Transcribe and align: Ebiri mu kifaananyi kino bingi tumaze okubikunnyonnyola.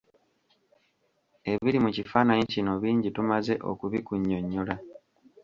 Ebiri 1.51 1.79
mu 1.83 1.89
kifaananyi 1.95 2.45
kino 2.53 2.71
bingi 2.81 3.09
tumaze 3.15 3.53
okubikunnyonnyola. 3.71 4.75